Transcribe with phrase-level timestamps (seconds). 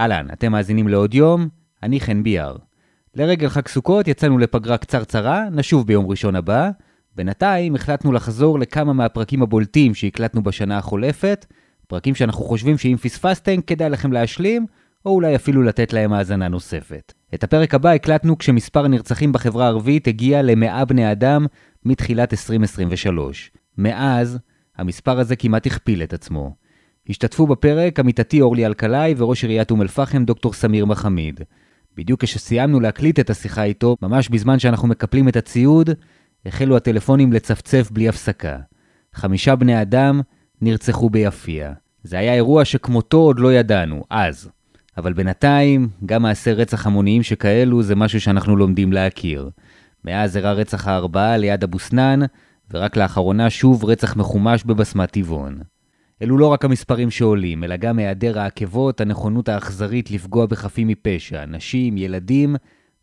[0.00, 1.48] אהלן, אתם מאזינים לעוד יום,
[1.82, 2.56] אני חן ביאר.
[3.14, 6.70] לרגל חג סוכות יצאנו לפגרה קצרצרה, נשוב ביום ראשון הבא.
[7.14, 11.46] בינתיים החלטנו לחזור לכמה מהפרקים הבולטים שהקלטנו בשנה החולפת,
[11.88, 14.66] פרקים שאנחנו חושבים שאם פספסתם כדאי לכם להשלים,
[15.06, 17.12] או אולי אפילו לתת להם האזנה נוספת.
[17.34, 21.46] את הפרק הבא הקלטנו כשמספר הנרצחים בחברה הערבית הגיע ל-100 בני אדם
[21.84, 23.50] מתחילת 2023.
[23.78, 24.38] מאז,
[24.76, 26.65] המספר הזה כמעט הכפיל את עצמו.
[27.08, 31.40] השתתפו בפרק עמיתתי אורלי אלקלעי וראש עיריית אום אל-פחם דוקטור סמיר מחמיד.
[31.96, 35.90] בדיוק כשסיימנו להקליט את השיחה איתו, ממש בזמן שאנחנו מקפלים את הציוד,
[36.46, 38.56] החלו הטלפונים לצפצף בלי הפסקה.
[39.14, 40.20] חמישה בני אדם
[40.60, 41.72] נרצחו ביפיע.
[42.02, 44.50] זה היה אירוע שכמותו עוד לא ידענו, אז.
[44.98, 49.50] אבל בינתיים, גם מעשי רצח המוניים שכאלו זה משהו שאנחנו לומדים להכיר.
[50.04, 52.20] מאז אירע רצח הארבעה ליד אבו סנאן,
[52.70, 55.58] ורק לאחרונה שוב רצח מחומש בבסמת טבעון.
[56.22, 61.98] אלו לא רק המספרים שעולים, אלא גם היעדר העקבות, הנכונות האכזרית לפגוע בחפים מפשע, נשים,
[61.98, 62.56] ילדים,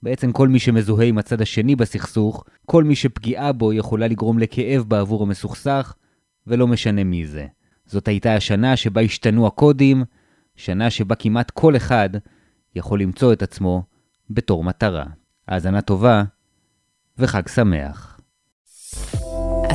[0.03, 4.83] בעצם כל מי שמזוהה עם הצד השני בסכסוך, כל מי שפגיעה בו יכולה לגרום לכאב
[4.87, 5.93] בעבור המסוכסך,
[6.47, 7.47] ולא משנה מי זה.
[7.85, 10.03] זאת הייתה השנה שבה השתנו הקודים,
[10.55, 12.09] שנה שבה כמעט כל אחד
[12.75, 13.83] יכול למצוא את עצמו
[14.29, 15.05] בתור מטרה.
[15.47, 16.23] האזנה טובה
[17.17, 18.12] וחג שמח.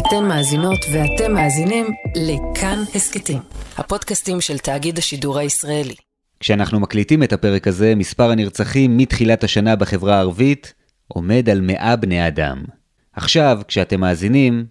[0.09, 3.39] אתן מאזינות ואתם מאזינים לכאן הסכתים,
[3.77, 5.95] הפודקאסטים של תאגיד השידור הישראלי.
[6.41, 10.75] כשאנחנו מקליטים את הפרק הזה, מספר הנרצחים מתחילת השנה בחברה הערבית
[11.09, 12.65] עומד על 100 בני אדם.
[13.13, 14.67] עכשיו, כשאתם מאזינים,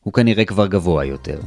[0.00, 1.40] הוא כנראה כבר גבוה יותר.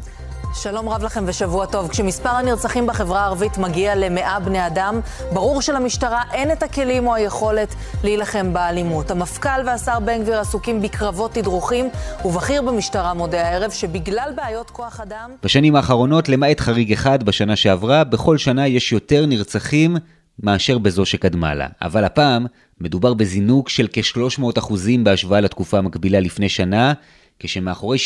[0.62, 1.88] שלום רב לכם ושבוע טוב.
[1.90, 5.00] כשמספר הנרצחים בחברה הערבית מגיע למאה בני אדם,
[5.34, 9.12] ברור שלמשטרה אין את הכלים או היכולת להילחם באלימות.
[9.12, 11.90] המפכ"ל והשר בן גביר עסוקים בקרבות תדרוכים,
[12.26, 15.32] ובכיר במשטרה מודה הערב שבגלל בעיות כוח אדם...
[15.44, 19.98] בשנים האחרונות, למעט חריג אחד בשנה שעברה, בכל שנה יש יותר נרצחים
[20.40, 21.68] מאשר בזו שקדמה לה.
[21.82, 22.46] אבל הפעם
[22.82, 26.94] מדובר בזינוק של כ-300% בהשוואה לתקופה המקבילה לפני שנה,
[27.40, 27.98] כשמאחורי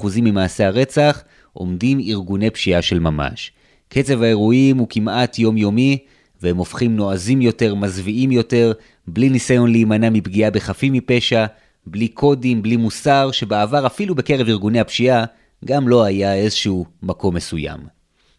[0.00, 3.52] 75% ממעשי הרצח עומדים ארגוני פשיעה של ממש.
[3.88, 5.98] קצב האירועים הוא כמעט יומיומי,
[6.42, 8.72] והם הופכים נועזים יותר, מזוויעים יותר,
[9.06, 11.46] בלי ניסיון להימנע מפגיעה בחפים מפשע,
[11.86, 15.24] בלי קודים, בלי מוסר, שבעבר אפילו בקרב ארגוני הפשיעה,
[15.64, 17.80] גם לא היה איזשהו מקום מסוים.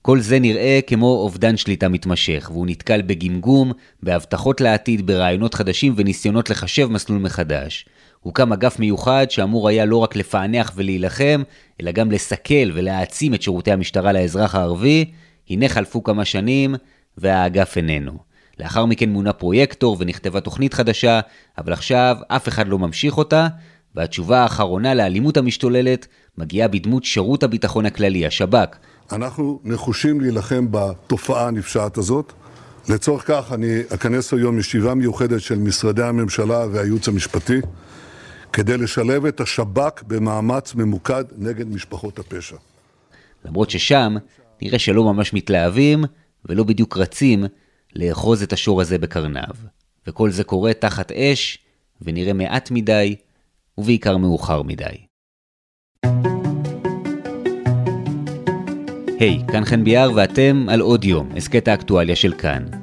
[0.01, 3.71] כל זה נראה כמו אובדן שליטה מתמשך, והוא נתקל בגמגום,
[4.03, 7.85] בהבטחות לעתיד, ברעיונות חדשים וניסיונות לחשב מסלול מחדש.
[8.21, 11.41] הוקם אגף מיוחד שאמור היה לא רק לפענח ולהילחם,
[11.81, 15.11] אלא גם לסכל ולהעצים את שירותי המשטרה לאזרח הערבי.
[15.49, 16.75] הנה חלפו כמה שנים,
[17.17, 18.17] והאגף איננו.
[18.59, 21.19] לאחר מכן מונה פרויקטור ונכתבה תוכנית חדשה,
[21.57, 23.47] אבל עכשיו אף אחד לא ממשיך אותה,
[23.95, 28.75] והתשובה האחרונה לאלימות המשתוללת מגיעה בדמות שירות הביטחון הכללי, השב"כ.
[29.11, 32.33] אנחנו נחושים להילחם בתופעה הנפשעת הזאת.
[32.89, 37.59] לצורך כך אני אכנס היום ישיבה מיוחדת של משרדי הממשלה והייעוץ המשפטי.
[38.53, 42.55] כדי לשלב את השב"כ במאמץ ממוקד נגד משפחות הפשע.
[43.45, 44.15] למרות ששם
[44.61, 46.03] נראה שלא ממש מתלהבים
[46.45, 47.45] ולא בדיוק רצים
[47.95, 49.55] לאחוז את השור הזה בקרניו.
[50.07, 51.59] וכל זה קורה תחת אש,
[52.01, 53.15] ונראה מעט מדי,
[53.77, 54.85] ובעיקר מאוחר מדי.
[59.19, 62.80] היי, hey, כאן חן ביאר ואתם על עוד יום, הסכת האקטואליה של כאן.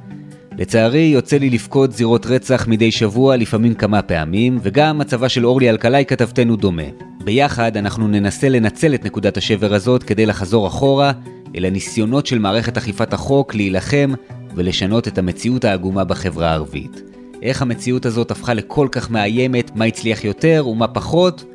[0.59, 5.69] לצערי, יוצא לי לפקוד זירות רצח מדי שבוע, לפעמים כמה פעמים, וגם מצבה של אורלי
[5.69, 6.83] אלקלעי כתבתנו דומה.
[7.23, 11.11] ביחד אנחנו ננסה לנצל את נקודת השבר הזאת כדי לחזור אחורה
[11.55, 14.13] אל הניסיונות של מערכת אכיפת החוק להילחם
[14.55, 17.01] ולשנות את המציאות העגומה בחברה הערבית.
[17.41, 21.45] איך המציאות הזאת הפכה לכל כך מאיימת, מה הצליח יותר ומה פחות,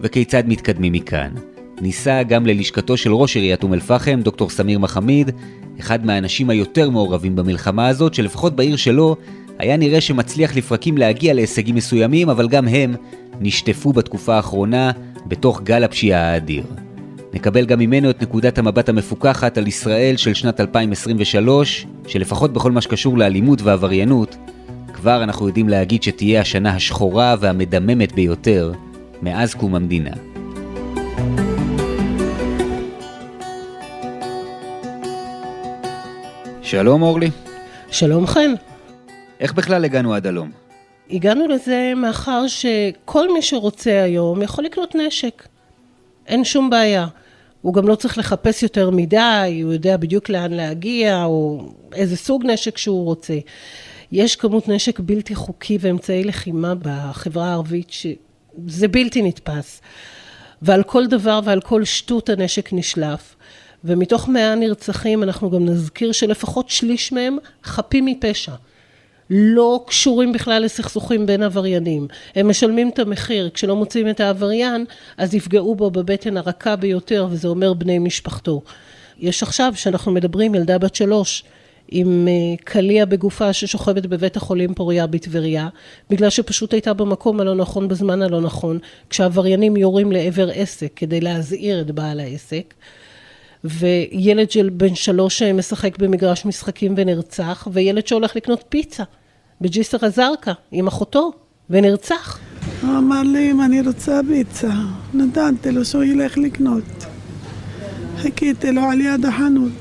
[0.00, 1.30] וכיצד מתקדמים מכאן.
[1.80, 5.30] ניסה גם ללשכתו של ראש עיריית אום אל-פחם, דוקטור סמיר מחמיד,
[5.80, 9.16] אחד מהאנשים היותר מעורבים במלחמה הזאת, שלפחות בעיר שלו
[9.58, 12.94] היה נראה שמצליח לפרקים להגיע להישגים מסוימים, אבל גם הם
[13.40, 14.90] נשטפו בתקופה האחרונה
[15.26, 16.64] בתוך גל הפשיעה האדיר.
[17.34, 22.80] נקבל גם ממנו את נקודת המבט המפוקחת על ישראל של שנת 2023, שלפחות בכל מה
[22.80, 24.36] שקשור לאלימות ועבריינות,
[24.92, 28.72] כבר אנחנו יודעים להגיד שתהיה השנה השחורה והמדממת ביותר
[29.22, 30.10] מאז קום המדינה.
[36.64, 37.30] שלום אורלי.
[37.90, 38.54] שלום חן.
[39.40, 40.50] איך בכלל הגענו עד הלום?
[41.10, 45.48] הגענו לזה מאחר שכל מי שרוצה היום יכול לקנות נשק.
[46.26, 47.06] אין שום בעיה.
[47.62, 52.44] הוא גם לא צריך לחפש יותר מדי, הוא יודע בדיוק לאן להגיע, או איזה סוג
[52.46, 53.38] נשק שהוא רוצה.
[54.12, 59.80] יש כמות נשק בלתי חוקי ואמצעי לחימה בחברה הערבית שזה בלתי נתפס.
[60.62, 63.36] ועל כל דבר ועל כל שטות הנשק נשלף.
[63.84, 68.52] ומתוך מאה נרצחים אנחנו גם נזכיר שלפחות שליש מהם חפים מפשע.
[69.30, 72.08] לא קשורים בכלל לסכסוכים בין עבריינים.
[72.34, 74.84] הם משלמים את המחיר, כשלא מוצאים את העבריין,
[75.16, 78.62] אז יפגעו בו בבטן הרכה ביותר, וזה אומר בני משפחתו.
[79.18, 81.44] יש עכשיו, שאנחנו מדברים, ילדה בת שלוש,
[81.88, 85.68] עם אה, קליע בגופה ששוכבת בבית החולים פוריה בטבריה,
[86.10, 88.78] בגלל שפשוט הייתה במקום הלא נכון בזמן הלא נכון,
[89.10, 92.74] כשעבריינים יורים לעבר עסק כדי להזהיר את בעל העסק.
[93.64, 99.02] וילד של בן שלוש משחק במגרש משחקים ונרצח, וילד שהולך לקנות פיצה
[99.60, 101.32] בג'יסר א-זרקא עם אחותו,
[101.70, 102.38] ונרצח.
[102.82, 104.72] הוא אמר לי אם אני רוצה פיצה,
[105.14, 107.04] נתתי לו שהוא ילך לקנות.
[108.16, 109.72] חיכיתי לו על יד החנות.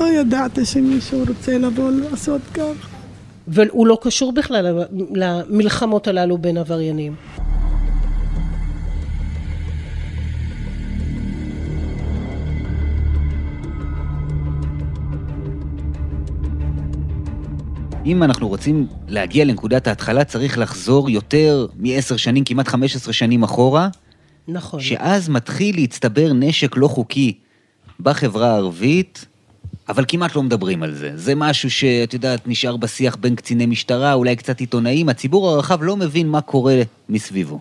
[0.00, 2.88] לא ידעתי שמישהו רוצה לבוא לעשות כך.
[3.48, 4.84] והוא לא קשור בכלל
[5.14, 7.14] למלחמות הללו בין עבריינים.
[18.08, 23.88] אם אנחנו רוצים להגיע לנקודת ההתחלה, צריך לחזור יותר מעשר שנים, כמעט 15 שנים אחורה.
[24.48, 24.80] נכון.
[24.80, 27.32] שאז מתחיל להצטבר נשק לא חוקי
[28.00, 29.26] בחברה הערבית,
[29.88, 31.10] אבל כמעט לא מדברים על זה.
[31.14, 35.96] זה משהו שאת יודעת, נשאר בשיח בין קציני משטרה, אולי קצת עיתונאים, הציבור הרחב לא
[35.96, 37.60] מבין מה קורה מסביבו.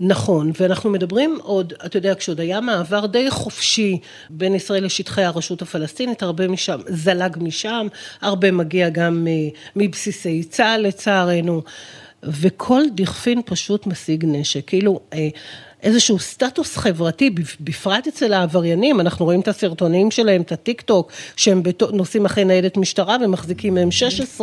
[0.00, 3.98] נכון, ואנחנו מדברים עוד, אתה יודע, כשעוד היה מעבר די חופשי
[4.30, 7.86] בין ישראל לשטחי הרשות הפלסטינית, הרבה משם, זלג משם,
[8.20, 11.62] הרבה מגיע גם אה, מבסיסי צה"ל לצערנו,
[12.22, 15.28] וכל דכפין פשוט משיג נשק, כאילו אה,
[15.82, 21.62] איזשהו סטטוס חברתי, בפרט אצל העבריינים, אנחנו רואים את הסרטונים שלהם, את הטיק טוק, שהם
[21.92, 24.40] נוסעים אחרי ניידת משטרה ומחזיקים M16.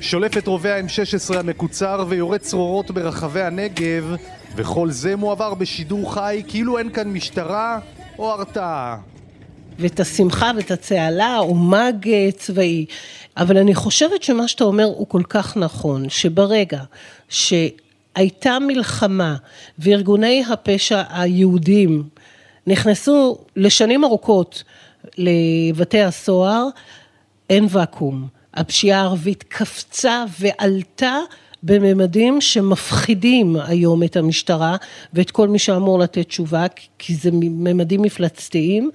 [0.00, 4.14] שולף את רובי ה-M16 המקוצר ויורד צרורות ברחבי הנגב
[4.56, 7.78] וכל זה מועבר בשידור חי כאילו אין כאן משטרה
[8.18, 8.98] או הרתעה.
[9.78, 12.86] ואת השמחה ואת הצהלה או מאג אה, צבאי.
[13.36, 16.82] אבל אני חושבת שמה שאתה אומר הוא כל כך נכון, שברגע
[17.28, 19.36] שהייתה מלחמה
[19.78, 22.02] וארגוני הפשע היהודים
[22.66, 24.62] נכנסו לשנים ארוכות
[25.18, 26.68] לבתי הסוהר,
[27.50, 28.37] אין ואקום.
[28.54, 31.18] הפשיעה הערבית קפצה ועלתה
[31.62, 34.76] בממדים שמפחידים היום את המשטרה
[35.12, 36.66] ואת כל מי שאמור לתת תשובה,
[36.98, 38.90] כי זה ממדים מפלצתיים,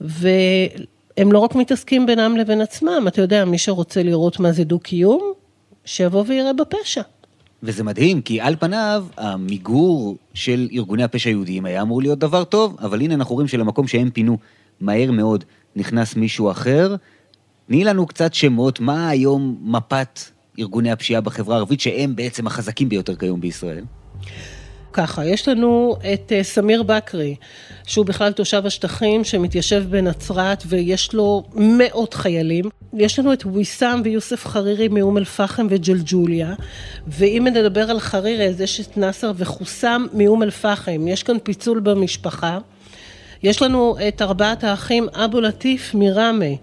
[0.00, 5.32] והם לא רק מתעסקים בינם לבין עצמם, אתה יודע, מי שרוצה לראות מה זה דו-קיום,
[5.84, 7.02] שיבוא ויראה בפשע.
[7.62, 12.76] וזה מדהים, כי על פניו, המיגור של ארגוני הפשע היהודיים היה אמור להיות דבר טוב,
[12.80, 14.38] אבל הנה אנחנו רואים שלמקום שהם פינו
[14.80, 15.44] מהר מאוד
[15.76, 16.94] נכנס מישהו אחר,
[17.66, 20.20] תני לנו קצת שמות, מה היום מפת
[20.58, 23.84] ארגוני הפשיעה בחברה הערבית, שהם בעצם החזקים ביותר כיום בישראל?
[24.92, 27.34] ככה, יש לנו את אה, סמיר בכרי,
[27.86, 32.64] שהוא בכלל תושב השטחים, שמתיישב בנצרת ויש לו מאות חיילים.
[32.94, 36.54] יש לנו את ויסאם ויוסף חרירי מאום אל-פחם וג'לג'וליה,
[37.06, 41.08] ואם נדבר על חרירי, אז יש את נאסר וחוסם מאום אל-פחם.
[41.08, 42.58] יש כאן פיצול במשפחה.
[43.42, 46.54] יש לנו את ארבעת האחים אבו לטיף מראמה.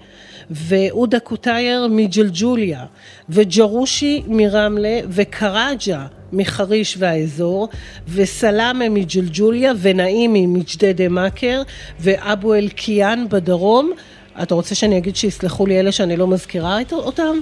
[0.49, 2.85] ועודה קוטייר מג'לג'וליה,
[3.29, 7.69] וג'רושי מרמלה, וקראג'ה מחריש והאזור,
[8.07, 11.61] וסלאמה מג'לג'וליה, ונעימי מג'דדה מכר,
[11.99, 13.91] ואבו אל-קיאן בדרום.
[14.41, 17.39] אתה רוצה שאני אגיד שיסלחו לי אלה שאני לא מזכירה אותם?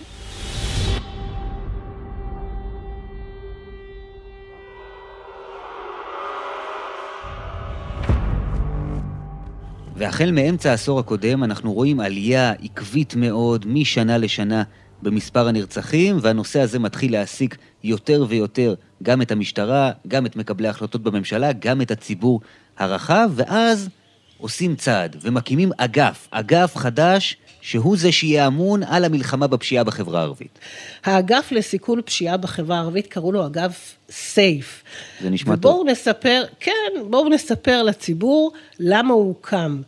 [9.97, 14.63] והחל מאמצע העשור הקודם אנחנו רואים עלייה עקבית מאוד משנה לשנה
[15.01, 21.03] במספר הנרצחים, והנושא הזה מתחיל להעסיק יותר ויותר גם את המשטרה, גם את מקבלי ההחלטות
[21.03, 22.41] בממשלה, גם את הציבור
[22.77, 23.89] הרחב, ואז
[24.37, 30.59] עושים צעד ומקימים אגף, אגף חדש שהוא זה שיהיה אמון על המלחמה בפשיעה בחברה הערבית.
[31.03, 34.83] האגף לסיכול פשיעה בחברה הערבית קראו לו אגף סייף.
[35.21, 35.81] זה נשמע ובואו טוב.
[35.81, 36.71] ובואו נספר, כן,
[37.09, 39.81] בואו נספר לציבור למה הוא הוקם.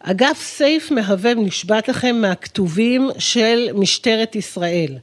[0.00, 4.98] אגף סייף מהווה, נשבעת לכם, מהכתובים של משטרת ישראל.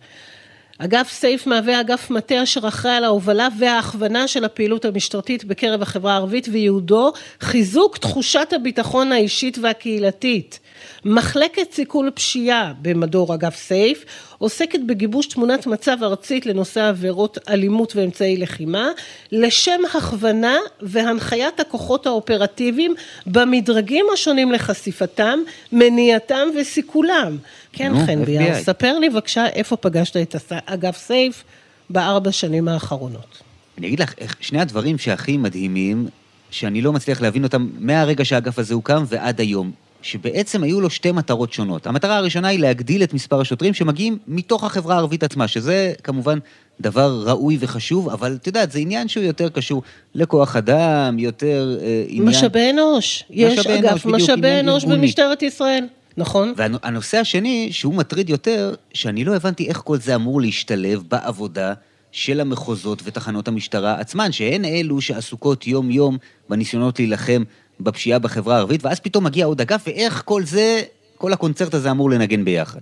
[0.77, 6.13] אגף סייף מהווה אגף מטה אשר אחראי על ההובלה וההכוונה של הפעילות המשטרתית בקרב החברה
[6.13, 10.59] הערבית וייעודו חיזוק תחושת הביטחון האישית והקהילתית.
[11.05, 14.05] מחלקת סיכול פשיעה במדור אגף סייף
[14.37, 18.89] עוסקת בגיבוש תמונת מצב ארצית לנושא עבירות אלימות ואמצעי לחימה
[19.31, 22.95] לשם הכוונה והנחיית הכוחות האופרטיביים
[23.27, 25.39] במדרגים השונים לחשיפתם,
[25.71, 27.37] מניעתם וסיכולם.
[27.73, 31.43] כן, חן ביאר, ספר לי בבקשה איפה פגשת את אגף סייף
[31.89, 33.37] בארבע שנים האחרונות.
[33.77, 36.07] אני אגיד לך, שני הדברים שהכי מדהימים
[36.51, 39.71] שאני לא מצליח להבין אותם מהרגע שהאגף הזה הוקם ועד היום.
[40.01, 41.87] שבעצם היו לו שתי מטרות שונות.
[41.87, 46.39] המטרה הראשונה היא להגדיל את מספר השוטרים שמגיעים מתוך החברה הערבית עצמה, שזה כמובן
[46.81, 49.83] דבר ראוי וחשוב, אבל את יודעת, זה עניין שהוא יותר קשור
[50.15, 52.29] לכוח אדם, יותר אה, עניין...
[52.29, 53.23] משאבי אנוש.
[53.29, 55.85] יש אגף משאבי אנוש במשטרת ישראל.
[56.17, 56.53] נכון.
[56.57, 61.73] והנושא השני, שהוא מטריד יותר, שאני לא הבנתי איך כל זה אמור להשתלב בעבודה
[62.11, 66.17] של המחוזות ותחנות המשטרה עצמן, שהן אלו שעסוקות יום-יום
[66.49, 67.43] בניסיונות להילחם
[67.81, 70.81] בפשיעה בחברה הערבית, ואז פתאום מגיע עוד אגף, ואיך כל זה,
[71.17, 72.79] כל הקונצרט הזה אמור לנגן ביחד.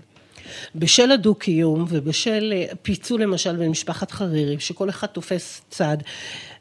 [0.76, 5.98] בשל הדו-קיום ובשל אה, פיצול למשל במשפחת חרירי, שכל אחד תופס צד,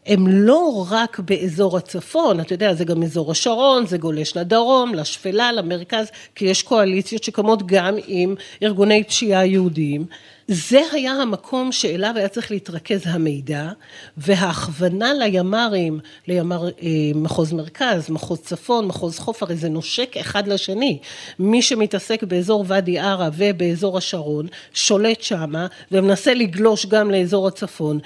[0.06, 5.52] הם לא רק באזור הצפון, אתה יודע, זה גם אזור השרון, זה גולש לדרום, לשפלה,
[5.52, 10.06] למרכז, כי יש קואליציות שקמות גם עם ארגוני פשיעה יהודיים.
[10.48, 13.70] זה היה המקום שאליו היה צריך להתרכז המידע
[14.16, 16.70] וההכוונה לימ"רים, לימ"ר אה,
[17.14, 20.98] מחוז מרכז, מחוז צפון, מחוז חוף, הרי זה נושק אחד לשני.
[21.38, 27.98] מי שמתעסק באזור ואדי ערה ובאזור השרון, שולט שמה ומנסה לגלוש גם לאזור הצפון.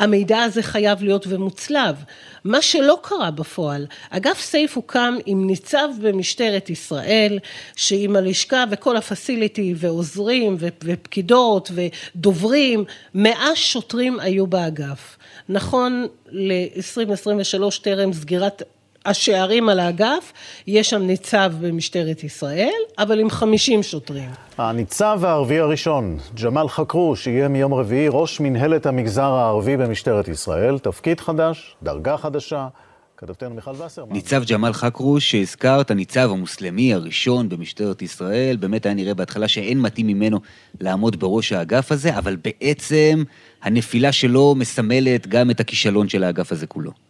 [0.00, 1.96] המידע הזה חייב להיות ומוצלב.
[2.44, 7.38] מה שלא קרה בפועל, אגף סייף הוקם עם ניצב במשטרת ישראל,
[7.76, 15.16] שעם הלשכה וכל הפסיליטי ועוזרים ופקידות ודוברים, מאה שוטרים היו באגף.
[15.48, 18.62] נכון ל-2023 טרם סגירת
[19.08, 20.32] השערים על האגף,
[20.66, 24.30] יש שם ניצב במשטרת ישראל, אבל עם 50 שוטרים.
[24.58, 30.78] הניצב הערבי הראשון, ג'מאל חכרוש, יהיה מיום רביעי ראש מנהלת המגזר הערבי במשטרת ישראל.
[30.78, 32.68] תפקיד חדש, דרגה חדשה.
[33.16, 34.12] כתבתנו מיכל וסרמן.
[34.12, 40.06] ניצב ג'מאל חכרוש, שהזכרת, הניצב המוסלמי הראשון במשטרת ישראל, באמת היה נראה בהתחלה שאין מתאים
[40.06, 40.40] ממנו
[40.80, 43.22] לעמוד בראש האגף הזה, אבל בעצם
[43.62, 47.07] הנפילה שלו מסמלת גם את הכישלון של האגף הזה כולו.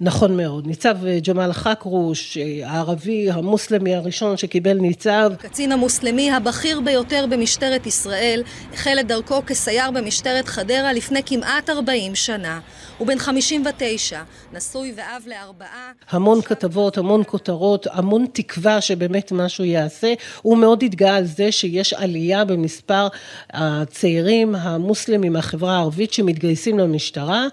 [0.00, 0.66] נכון מאוד.
[0.66, 0.96] ניצב
[1.28, 5.30] ג'מאל חכרוש, אה, הערבי המוסלמי הראשון שקיבל ניצב.
[5.32, 12.14] הקצין המוסלמי הבכיר ביותר במשטרת ישראל, החל את דרכו כסייר במשטרת חדרה לפני כמעט 40
[12.14, 12.60] שנה.
[12.98, 14.22] הוא בן 59,
[14.52, 15.92] נשוי ואב לארבעה.
[16.10, 20.14] המון כתבות, המון כותרות, המון תקווה שבאמת משהו יעשה.
[20.42, 23.08] הוא מאוד התגאה על זה שיש עלייה במספר
[23.50, 27.46] הצעירים המוסלמים מהחברה הערבית שמתגייסים למשטרה,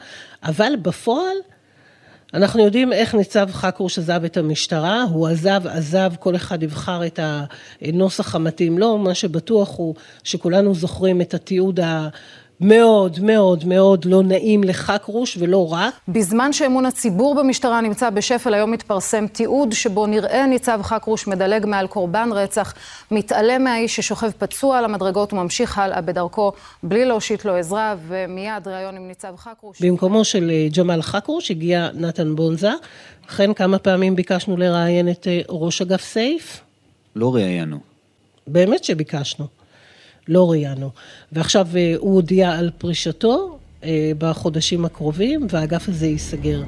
[0.43, 1.37] אבל בפועל
[2.33, 7.19] אנחנו יודעים איך ניצב חכרוש עזב את המשטרה, הוא עזב, עזב, כל אחד יבחר את
[7.81, 12.09] הנוסח המתאים לו, מה שבטוח הוא שכולנו זוכרים את התיעוד ה...
[12.61, 15.93] מאוד מאוד מאוד לא נעים לחכרוש ולא רק.
[16.07, 21.87] בזמן שאמון הציבור במשטרה נמצא בשפל, היום מתפרסם תיעוד שבו נראה ניצב חכרוש מדלג מעל
[21.87, 22.73] קורבן רצח,
[23.11, 26.51] מתעלם מהאיש ששוכב פצוע על המדרגות וממשיך הלאה בדרכו
[26.83, 29.81] בלי להושיט לו עזרה, ומיד ראיון עם ניצב חכרוש.
[29.81, 32.71] במקומו של אה, ג'מאל חכרוש הגיע נתן בונזה.
[33.29, 36.61] אכן כמה פעמים ביקשנו לראיין את אה, ראש אגף סייף?
[37.15, 37.79] לא ראיינו.
[38.47, 39.58] באמת שביקשנו.
[40.29, 40.89] לא ראיינו.
[41.31, 46.63] ועכשיו אה, הוא הודיע על פרישתו אה, בחודשים הקרובים, והאגף הזה ייסגר.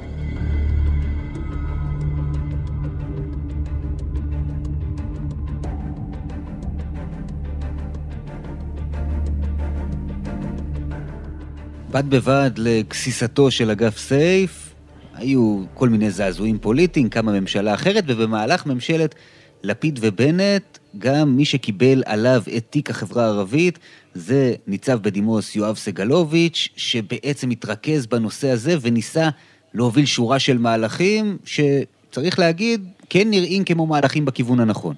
[11.90, 14.74] בד בבד לגסיסתו של אגף סייף,
[15.14, 19.14] היו כל מיני זעזועים פוליטיים, קמה ממשלה אחרת, ובמהלך ממשלת
[19.62, 23.78] לפיד ובנט, גם מי שקיבל עליו את תיק החברה הערבית,
[24.14, 29.28] זה ניצב בדימוס יואב סגלוביץ', שבעצם התרכז בנושא הזה וניסה
[29.74, 34.94] להוביל שורה של מהלכים, שצריך להגיד, כן נראים כמו מהלכים בכיוון הנכון.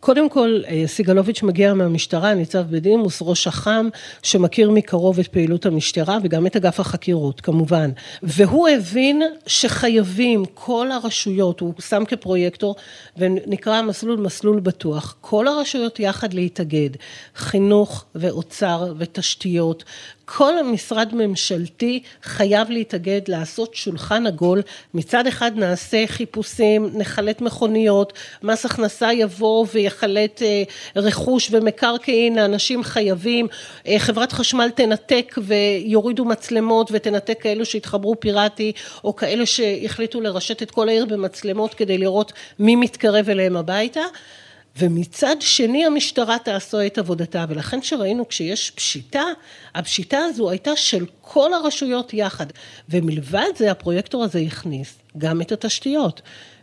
[0.00, 3.88] קודם כל, אה, סיגלוביץ' מגיע מהמשטרה, ניצב בדימוס, ראש אח"ם,
[4.22, 7.90] שמכיר מקרוב את פעילות המשטרה וגם את אגף החקירות, כמובן.
[8.22, 12.76] והוא הבין שחייבים, כל הרשויות, הוא שם כפרויקטור,
[13.16, 16.90] ונקרא המסלול מסלול בטוח, כל הרשויות יחד להתאגד,
[17.36, 19.84] חינוך ואוצר ותשתיות,
[20.36, 24.62] כל משרד ממשלתי חייב להתאגד, לעשות שולחן עגול,
[24.94, 30.62] מצד אחד נעשה חיפושים, נחלט מכוניות, מס הכנסה יבוא ויחלט אה,
[30.96, 33.46] רכוש ומקרקעין לאנשים חייבים,
[33.86, 38.72] אה, חברת חשמל תנתק ויורידו מצלמות ותנתק כאלו שהתחברו פיראטי,
[39.04, 44.02] או כאלה שהחליטו לרשת את כל העיר במצלמות כדי לראות מי מתקרב אליהם הביתה.
[44.78, 49.24] ומצד שני המשטרה תעשו את עבודתה, ולכן שראינו כשיש פשיטה,
[49.74, 52.46] הפשיטה הזו הייתה של כל הרשויות יחד,
[52.88, 56.22] ומלבד זה הפרויקטור הזה הכניס גם את התשתיות.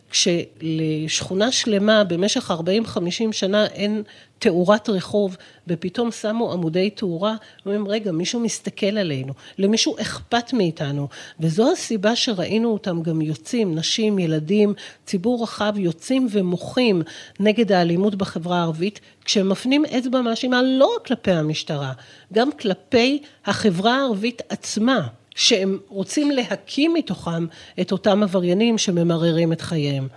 [0.09, 4.03] כשלשכונה שלמה במשך 40-50 שנה אין
[4.39, 11.08] תאורת רחוב, ופתאום שמו עמודי תאורה, אומרים, רגע, מישהו מסתכל עלינו, למישהו אכפת מאיתנו,
[11.39, 14.74] וזו הסיבה שראינו אותם גם יוצאים, נשים, ילדים,
[15.06, 17.01] ציבור רחב, יוצאים ומוחים
[17.39, 21.94] נגד האלימות בחברה הערבית, כשהם מפנים אצבע מאשימה לא רק כלפי המשטרה,
[22.34, 25.08] גם כלפי החברה הערבית עצמה.
[25.38, 27.46] שהם רוצים להקים מתוכם
[27.82, 30.08] את אותם עבריינים שממררים את חייהם.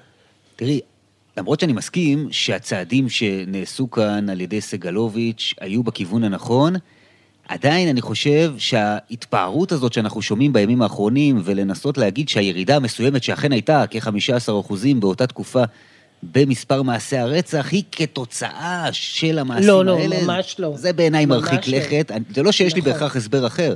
[0.57, 0.81] תראי,
[1.37, 6.75] למרות שאני מסכים שהצעדים שנעשו כאן על ידי סגלוביץ' היו בכיוון הנכון,
[7.49, 13.85] עדיין אני חושב שההתפארות הזאת שאנחנו שומעים בימים האחרונים, ולנסות להגיד שהירידה המסוימת שאכן הייתה
[13.91, 15.63] כ-15% באותה תקופה
[16.23, 20.21] במספר מעשי הרצח, היא כתוצאה של המעשים לא, לא, האלה.
[20.21, 20.73] לא, ממש לא.
[20.77, 21.79] זה בעיניי מרחיק לא.
[21.79, 22.13] לכת.
[22.35, 22.93] זה לא שיש לי נכון.
[22.93, 23.75] בהכרח הסבר אחר,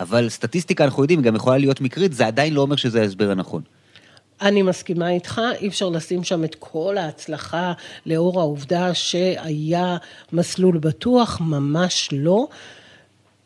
[0.00, 3.62] אבל סטטיסטיקה אנחנו יודעים, גם יכולה להיות מקרית, זה עדיין לא אומר שזה ההסבר הנכון.
[4.42, 7.72] אני מסכימה איתך, אי אפשר לשים שם את כל ההצלחה
[8.06, 9.96] לאור העובדה שהיה
[10.32, 12.46] מסלול בטוח, ממש לא.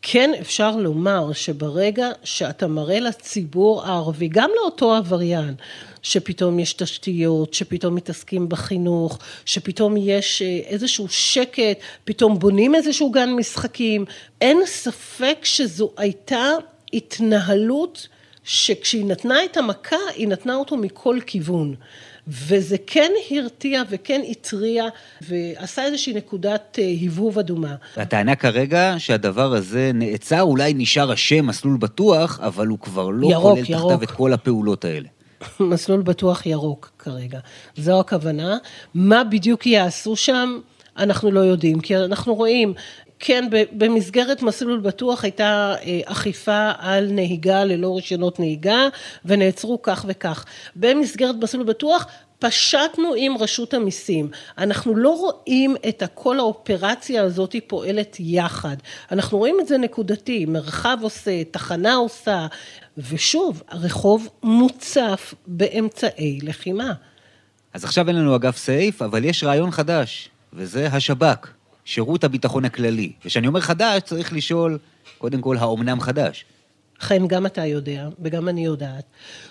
[0.03, 5.55] כן אפשר לומר שברגע שאתה מראה לציבור הערבי, גם לאותו עבריין,
[6.03, 13.33] שפתאום יש תשתיות, שפתאום מתעסקים בחינוך, שפתאום יש אה, איזשהו שקט, פתאום בונים איזשהו גן
[13.33, 14.05] משחקים,
[14.41, 16.51] אין ספק שזו הייתה
[16.93, 18.09] התנהלות
[18.47, 21.75] שכשהיא נתנה את המכה, היא נתנה אותו מכל כיוון.
[22.29, 24.85] וזה כן הרתיע וכן התריע
[25.21, 27.75] ועשה איזושהי נקודת אה, הבהוב אדומה.
[27.97, 33.59] הטענה כרגע שהדבר הזה נעצר, אולי נשאר השם מסלול בטוח, אבל הוא כבר לא ירוק,
[33.59, 33.93] כולל ירוק.
[33.93, 35.09] תחתיו את כל הפעולות האלה.
[35.61, 37.39] מסלול בטוח ירוק כרגע.
[37.77, 38.57] זו הכוונה.
[38.95, 40.59] מה בדיוק יעשו שם,
[40.97, 42.75] אנחנו לא יודעים, כי אנחנו רואים,
[43.19, 48.89] כן, במסגרת מסלול בטוח הייתה אה, אכיפה על נהיגה ללא רישיונות נהיגה,
[49.25, 50.45] ונעצרו כך וכך.
[50.77, 52.07] במסגרת מסלול בטוח,
[52.39, 54.31] פשטנו עם רשות המיסים.
[54.59, 58.77] אנחנו לא רואים את כל האופרציה הזאת פועלת יחד.
[59.11, 62.47] אנחנו רואים את זה נקודתי, מרחב עושה, תחנה עושה,
[62.99, 66.93] ושוב, הרחוב מוצף באמצעי לחימה.
[67.73, 71.49] אז עכשיו אין לנו אגף סייף, אבל יש רעיון חדש, וזה השב"כ,
[71.87, 73.13] שירות הביטחון הכללי.
[73.25, 74.79] וכשאני אומר חדש, צריך לשאול,
[75.19, 76.45] קודם כל, האומנם חדש?
[77.01, 79.05] חן, גם אתה יודע, וגם אני יודעת,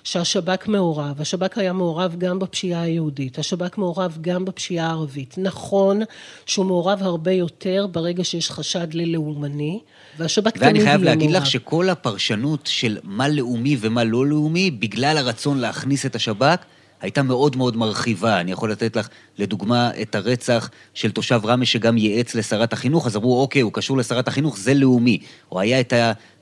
[0.03, 5.35] שהשב"כ מעורב, השב"כ היה מעורב גם בפשיעה היהודית, השב"כ מעורב גם בפשיעה הערבית.
[5.37, 6.01] נכון
[6.45, 9.79] שהוא מעורב הרבה יותר ברגע שיש חשד ללאומני,
[10.17, 10.89] והשב"כ תמיד יהיה ואני מעורב.
[10.89, 16.15] חייב להגיד לך שכל הפרשנות של מה לאומי ומה לא לאומי, בגלל הרצון להכניס את
[16.15, 16.59] השב"כ,
[17.05, 18.39] הייתה מאוד מאוד מרחיבה.
[18.39, 23.15] אני יכול לתת לך, לדוגמה, את הרצח של תושב ראמה שגם ייעץ לשרת החינוך, אז
[23.15, 25.19] אמרו, אוקיי, הוא קשור לשרת החינוך, זה לאומי.
[25.51, 25.93] או היה את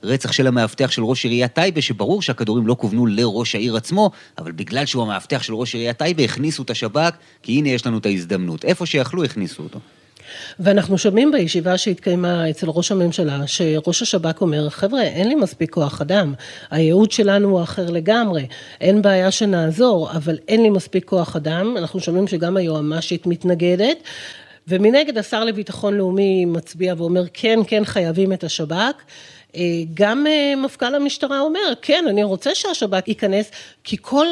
[0.02, 4.52] הרצח של המאבטח של ראש עיריית טייבה, שברור שהכדורים לא כוונו לראש העיר עצמו, אבל
[4.52, 8.06] בגלל שהוא המאבטח של ראש עיריית טייבה, הכניסו את השב"כ, כי הנה יש לנו את
[8.06, 8.64] ההזדמנות.
[8.64, 9.78] איפה שיכלו, הכניסו אותו.
[10.60, 16.00] ואנחנו שומעים בישיבה שהתקיימה אצל ראש הממשלה, שראש השב"כ אומר, חבר'ה, אין לי מספיק כוח
[16.00, 16.34] אדם,
[16.70, 18.46] הייעוד שלנו הוא אחר לגמרי,
[18.80, 23.98] אין בעיה שנעזור, אבל אין לי מספיק כוח אדם, אנחנו שומעים שגם היועמ"שית מתנגדת,
[24.68, 28.94] ומנגד השר לביטחון לאומי מצביע ואומר, כן, כן, חייבים את השב"כ.
[29.56, 29.62] אה,
[29.94, 33.50] גם אה, מפכ"ל המשטרה אומר, כן, אני רוצה שהשב"כ ייכנס,
[33.84, 34.26] כי כל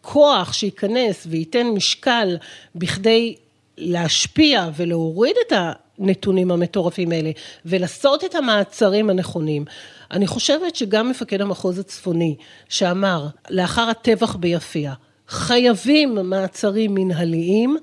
[0.00, 2.36] כוח שייכנס וייתן משקל
[2.74, 3.34] בכדי
[3.78, 5.52] להשפיע ולהוריד את
[5.98, 7.30] הנתונים המטורפים האלה
[7.64, 9.64] ולעשות את המעצרים הנכונים.
[10.10, 12.36] אני חושבת שגם מפקד המחוז הצפוני
[12.68, 14.92] שאמר לאחר הטבח ביפיע
[15.28, 17.76] חייבים מעצרים מנהליים,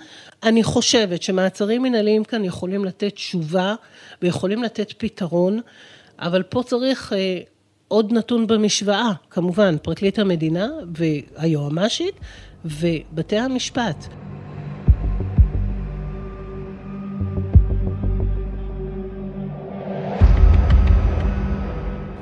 [0.44, 3.76] אני חושבת שמעצרים מנהליים כאן יכולים לתת תשובה
[4.22, 5.60] ויכולים לתת פתרון,
[6.20, 7.40] אבל פה צריך אה,
[7.88, 12.16] עוד נתון במשוואה, כמובן פרקליט המדינה והיועמ"שית
[12.66, 14.08] ובתי המשפט.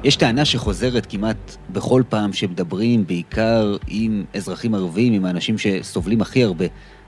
[0.03, 6.43] יש טענה שחוזרת כמעט בכל פעם שמדברים, בעיקר עם אזרחים ערבים, עם האנשים שסובלים הכי
[6.43, 6.65] הרבה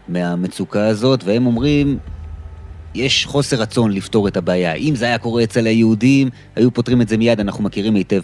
[0.07, 1.97] מהמצוקה הזאת, והם אומרים,
[2.95, 4.73] יש חוסר רצון לפתור את הבעיה.
[4.73, 8.21] אם זה היה קורה אצל היהודים, היו פותרים את זה מיד, אנחנו מכירים היטב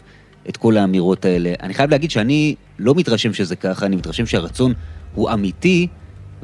[0.50, 1.54] את כל האמירות האלה.
[1.64, 4.74] אני חייב להגיד שאני לא מתרשם שזה ככה, אני מתרשם שהרצון
[5.16, 5.88] הוא אמיתי,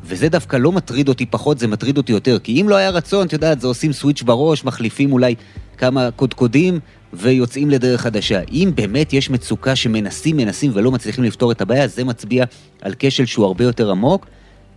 [0.03, 2.39] וזה דווקא לא מטריד אותי פחות, זה מטריד אותי יותר.
[2.39, 5.35] כי אם לא היה רצון, את יודעת, זה עושים סוויץ' בראש, מחליפים אולי
[5.77, 6.79] כמה קודקודים,
[7.13, 8.41] ויוצאים לדרך חדשה.
[8.51, 12.45] אם באמת יש מצוקה שמנסים, מנסים ולא מצליחים לפתור את הבעיה, זה מצביע
[12.81, 14.27] על כשל שהוא הרבה יותר עמוק,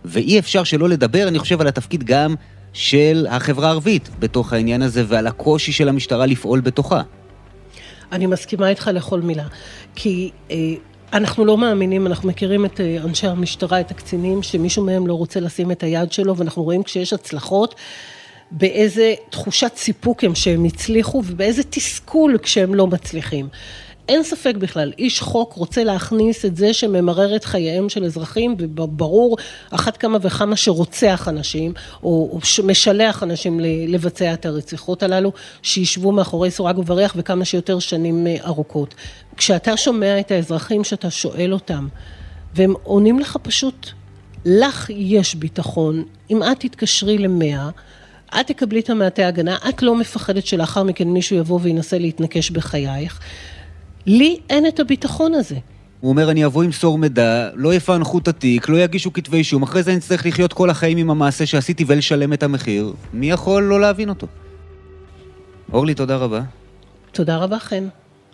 [0.05, 2.35] ואי אפשר שלא לדבר, אני חושב, על התפקיד גם
[2.73, 7.01] של החברה הערבית בתוך העניין הזה, ועל הקושי של המשטרה לפעול בתוכה.
[8.11, 9.45] אני מסכימה איתך לכל מילה,
[9.95, 10.55] כי אה,
[11.13, 15.39] אנחנו לא מאמינים, אנחנו מכירים את אה, אנשי המשטרה, את הקצינים, שמישהו מהם לא רוצה
[15.39, 17.75] לשים את היד שלו, ואנחנו רואים כשיש הצלחות,
[18.51, 23.47] באיזה תחושת סיפוק הם שהם הצליחו ובאיזה תסכול כשהם לא מצליחים.
[24.09, 29.37] אין ספק בכלל, איש חוק רוצה להכניס את זה שממרר את חייהם של אזרחים, וברור
[29.71, 35.31] אחת כמה וכמה שרוצח אנשים, או משלח אנשים לבצע את הרציחות הללו,
[35.61, 38.95] שישבו מאחורי סורג ובריח וכמה שיותר שנים אה, ארוכות.
[39.37, 41.87] כשאתה שומע את האזרחים שאתה שואל אותם,
[42.55, 43.87] והם עונים לך פשוט,
[44.45, 47.69] לך יש ביטחון, אם את תתקשרי למאה,
[48.39, 53.19] את תקבלי את המעטה הגנה, את לא מפחדת שלאחר מכן מישהו יבוא וינסה להתנקש בחייך.
[54.05, 55.55] לי אין את הביטחון הזה.
[55.99, 59.63] הוא אומר, אני אבוא עם סור מידע, לא יפענחו את התיק, לא יגישו כתבי אישום,
[59.63, 62.93] אחרי זה אני אצטרך לחיות כל החיים עם המעשה שעשיתי ולשלם את המחיר.
[63.13, 64.27] מי יכול לא להבין אותו?
[65.73, 66.41] אורלי, תודה רבה.
[67.11, 67.87] תודה רבה, חן.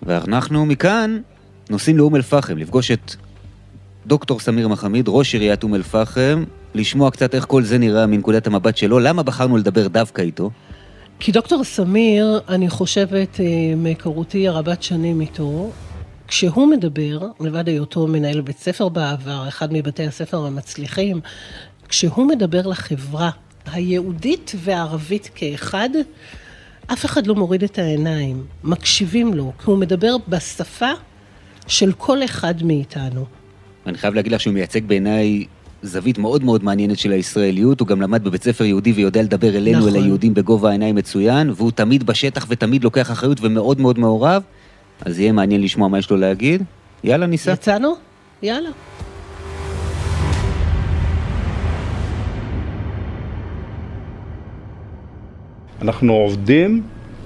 [0.04, 1.20] ואנחנו מכאן
[1.70, 3.16] נוסעים לאום אל-פחם, לפגוש את
[4.08, 6.44] דוקטור סמיר מחמיד, ראש עיריית אום אל-פחם,
[6.76, 9.00] לשמוע קצת איך כל זה נראה מנקודת המבט שלו.
[9.00, 10.52] למה בחרנו לדבר דווקא איתו?
[11.20, 15.72] כי דוקטור סמיר, אני חושבת, אה, מהיכרותי הרבת שנים איתו,
[16.28, 21.22] כשהוא מדבר, לבד היותו מנהל בית ספר בעבר, אחד מבתי הספר המצליחים,
[21.90, 23.30] כשהוא מדבר לחברה
[23.72, 25.90] היהודית והערבית כאחד,
[26.88, 30.92] אף אחד לא מוריד את העיניים, מקשיבים לו, כי הוא מדבר בשפה
[31.68, 33.26] של כל אחד מאיתנו.
[33.86, 35.46] אני חייב להגיד לך שהוא מייצג בעיניי
[35.86, 39.78] זווית מאוד מאוד מעניינת של הישראליות, הוא גם למד בבית ספר יהודי ויודע לדבר אלינו,
[39.78, 39.90] נכון.
[39.90, 44.44] אל היהודים בגובה העיניים מצוין, והוא תמיד בשטח ותמיד לוקח אחריות ומאוד מאוד מעורב,
[45.06, 46.64] אז יהיה מעניין לשמוע מה יש לו להגיד.
[47.04, 47.52] יאללה, ניסה.
[47.52, 47.94] יצאנו?
[48.42, 48.70] יאללה.
[55.82, 56.84] אנחנו עובדים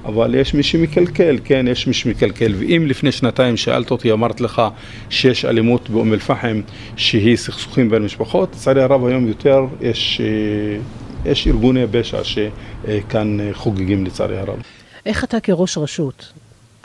[0.10, 2.54] אבל יש מי שמקלקל, כן, יש מי שמקלקל.
[2.58, 4.62] ואם לפני שנתיים שאלת אותי, אמרת לך
[5.10, 6.62] שיש אלימות באום אל-פחם
[6.96, 14.06] שהיא סכסוכים בין משפחות, לצערי הרב היום יותר יש, אה, יש ארגוני פשע שכאן חוגגים
[14.06, 14.62] לצערי הרב.
[15.06, 16.34] איך אתה כראש רשות,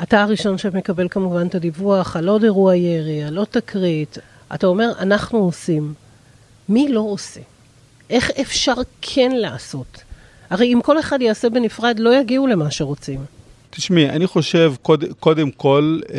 [0.02, 4.18] אתה הראשון שמקבל כמובן את הדיווח על עוד אירוע ירי, על עוד תקרית,
[4.54, 5.94] אתה אומר, אנחנו עושים.
[6.68, 7.40] מי לא עושה?
[8.10, 10.02] איך אפשר כן לעשות?
[10.54, 13.20] הרי אם כל אחד יעשה בנפרד, לא יגיעו למה שרוצים.
[13.70, 16.18] תשמעי, אני חושב, קוד, קודם כל, אה,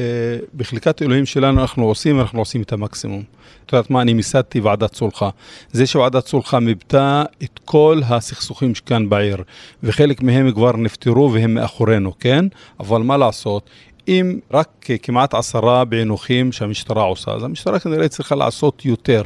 [0.55, 3.23] בחלקת אלוהים שלנו אנחנו עושים, אנחנו עושים את המקסימום.
[3.65, 5.29] את יודעת מה, אני מיסדתי ועדת סולחה.
[5.71, 9.37] זה שוועדת סולחה מיפתה את כל הסכסוכים שכאן בעיר,
[9.83, 12.45] וחלק מהם כבר נפתרו והם מאחורינו, כן?
[12.79, 13.69] אבל מה לעשות,
[14.07, 19.21] אם רק כמעט עשרה בעינוכים שהמשטרה עושה, אז המשטרה כנראה צריכה לעשות יותר.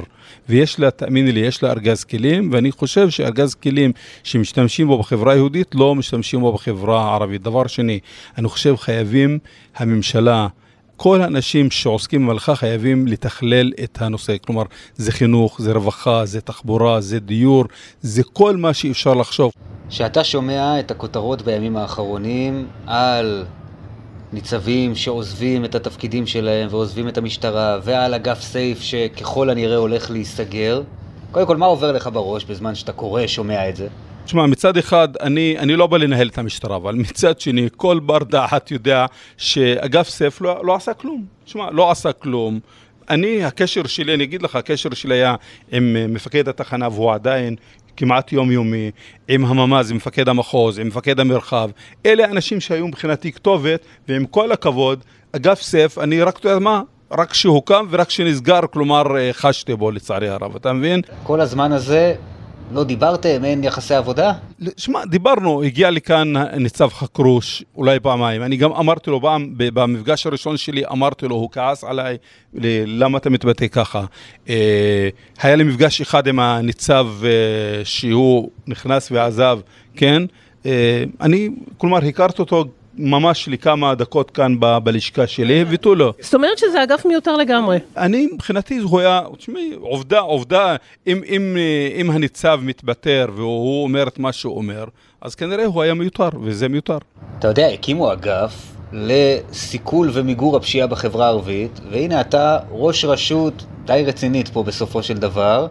[0.50, 3.92] ויש לה, תאמיני לי, יש לה ארגז כלים, ואני חושב שארגז כלים
[4.24, 7.42] שמשתמשים בו בחברה היהודית, לא משתמשים בו בחברה הערבית.
[7.42, 8.00] דבר שני,
[8.38, 9.40] אני חושב חייבים
[9.76, 10.48] הממשלה,
[10.98, 14.36] כל האנשים שעוסקים במלאכה חייבים לתכלל את הנושא.
[14.46, 14.64] כלומר,
[14.96, 17.66] זה חינוך, זה רווחה, זה תחבורה, זה דיור,
[18.02, 19.52] זה כל מה שאפשר לחשוב.
[19.90, 23.46] כשאתה שומע את הכותרות בימים האחרונים על
[24.34, 30.82] ניצבים שעוזבים את התפקידים שלהם ועוזבים את המשטרה, ועל אגף סייף שככל הנראה הולך להיסגר.
[31.32, 33.88] קודם כל, מה עובר לך בראש בזמן שאתה קורא, שומע את זה?
[34.26, 38.24] תשמע, מצד אחד, אני, אני לא בא לנהל את המשטרה, אבל מצד שני, כל בר
[38.24, 39.06] דעת יודע
[39.38, 41.26] שאגף סייף לא, לא עשה כלום.
[41.46, 42.60] תשמע, לא עשה כלום.
[43.10, 45.36] אני, הקשר שלי, אני אגיד לך, הקשר שלי היה
[45.72, 47.56] עם מפקד התחנה, והוא עדיין
[47.98, 48.92] כמעט יומיומי,
[49.28, 51.70] עם הממ"ז, עם מפקד המחוז, עם מפקד המרחב.
[52.06, 55.04] אלה אנשים שהיו מבחינתי כתובת, ועם כל הכבוד,
[55.36, 56.82] אגף סף, אני רק, אתה יודע מה?
[57.12, 61.02] רק שהוקם ורק שנסגר, כלומר אה, חשתי בו לצערי הרב, אתה מבין?
[61.24, 62.16] כל הזמן הזה
[62.72, 63.46] לא דיברתם?
[63.46, 64.34] אין יחסי עבודה?
[64.78, 68.44] שמע, דיברנו, הגיע לכאן ניצב חכרוש אולי פעמיים.
[68.44, 72.18] אני גם אמרתי לו פעם, במפגש הראשון שלי אמרתי לו, הוא כעס עליי,
[72.86, 74.06] למה אתה מתבטא ככה?
[74.50, 75.10] אה,
[75.42, 77.30] היה לי מפגש אחד עם הניצב אה,
[77.84, 79.60] שהוא נכנס ועזב,
[79.96, 80.24] כן?
[80.66, 82.66] אה, אני, כלומר, הכרתי אותו
[83.02, 86.14] ממש לכמה דקות כאן ב- בלשכה שלי, ותו לא.
[86.20, 87.78] זאת אומרת שזה אגף מיותר לגמרי.
[87.98, 90.76] אני, מבחינתי, הוא היה, תשמעי, עובדה, עובדה,
[91.08, 91.58] אם, אם,
[91.96, 94.86] אם הניצב מתבטר והוא אומר את מה שהוא אומר,
[95.22, 96.98] אז כנראה הוא היה מיותר, וזה מיותר.
[97.40, 104.48] אתה יודע, הקימו אגף לסיכול ומיגור הפשיעה בחברה הערבית, והנה אתה ראש רשות די רצינית
[104.48, 105.68] פה בסופו של דבר.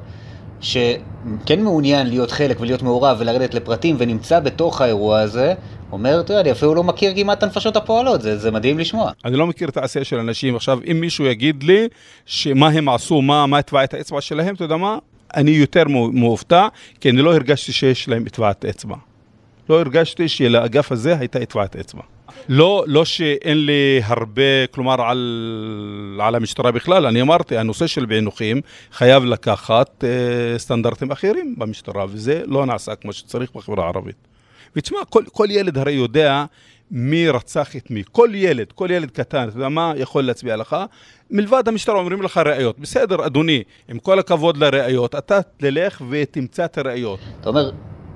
[0.61, 5.55] שכן מעוניין להיות חלק ולהיות מעורב ולרדת לפרטים ונמצא בתוך האירוע הזה,
[5.93, 9.11] אומר, תראה, אני אפילו לא מכיר כמעט את הנפשות הפועלות, זה, זה מדהים לשמוע.
[9.25, 10.57] אני לא מכיר את העשייה של אנשים.
[10.57, 11.89] עכשיו, אם מישהו יגיד לי
[12.27, 14.99] שמה הם עשו, מה, מה טבעת האצבע שלהם, אתה יודע מה?
[15.37, 16.69] אני יותר מופתע,
[17.01, 18.97] כי אני לא הרגשתי שיש להם טבעת אצבע.
[19.69, 22.03] לא הרגשתי שלאגף הזה הייתה טבעת אצבע.
[22.49, 27.07] לא, לא שאין לי הרבה, כלומר, על, על המשטרה בכלל.
[27.07, 28.61] אני אמרתי, הנושא של פענוחים
[28.93, 34.17] חייב לקחת אה, סטנדרטים אחרים במשטרה, וזה לא נעשה כמו שצריך בחברה הערבית.
[34.77, 36.45] ותשמע, כל, כל ילד הרי יודע
[36.91, 38.03] מי רצח את מי.
[38.13, 40.77] כל ילד, כל ילד קטן, אתה יודע מה יכול להצביע לך?
[41.31, 42.79] מלבד המשטרה אומרים לך ראיות.
[42.79, 47.21] בסדר, אדוני, עם כל הכבוד לראיות, אתה תלך ותמצא את הראיות.
[47.41, 47.71] אתה אומר,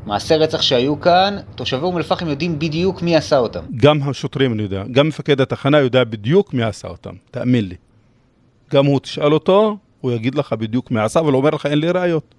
[0.06, 3.60] מעשי רצח שהיו כאן, תושבי אום אל-פחם יודעים בדיוק מי עשה אותם.
[3.76, 7.74] גם השוטרים, אני יודע, גם מפקד התחנה יודע בדיוק מי עשה אותם, תאמין לי.
[8.72, 11.78] גם הוא, תשאל אותו, הוא יגיד לך בדיוק מי עשה, אבל הוא אומר לך, אין
[11.78, 12.34] לי ראיות.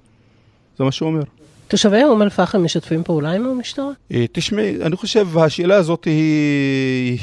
[0.78, 1.24] זה מה שהוא אומר.
[1.68, 3.92] תושבי אום אל-פחם משתפים פעולה עם המשטרה?
[4.12, 7.18] אה, תשמעי, אני חושב, השאלה הזאת היא...